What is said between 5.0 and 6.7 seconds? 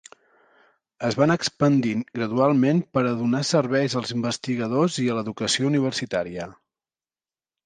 i a l'educació universitària.